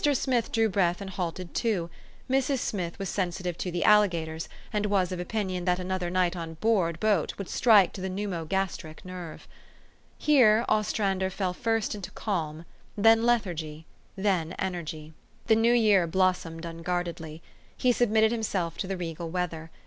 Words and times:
Smith 0.13 0.51
drew 0.51 0.67
breath 0.67 0.99
and 0.99 1.11
halted 1.11 1.53
too. 1.53 1.87
Mrs. 2.27 2.57
Smith 2.57 2.97
was 2.97 3.07
sensitive 3.07 3.55
to 3.59 3.69
the 3.69 3.83
alligators, 3.83 4.49
and 4.73 4.87
was 4.87 5.11
of 5.11 5.19
opin 5.19 5.51
ion 5.51 5.65
that 5.65 5.77
another 5.77 6.09
night 6.09 6.35
on 6.35 6.55
board 6.55 6.99
boat 6.99 7.37
would 7.37 7.47
strike 7.47 7.93
to 7.93 8.01
the 8.01 8.09
pneumo 8.09 8.43
gastric 8.49 9.05
nerve. 9.05 9.47
Here 10.17 10.65
Ostrander 10.67 11.29
fell 11.29 11.53
first 11.53 11.93
into 11.93 12.09
calm, 12.09 12.65
then 12.97 13.21
lethargy, 13.27 13.85
then 14.15 14.53
energy. 14.53 15.13
The 15.45 15.55
new 15.55 15.71
year 15.71 16.07
blossomed 16.07 16.65
unguardedly. 16.65 17.43
He 17.77 17.91
sub 17.91 18.09
mitted 18.09 18.31
himself 18.31 18.79
to 18.79 18.87
the 18.87 18.97
regal 18.97 19.29
weather. 19.29 19.69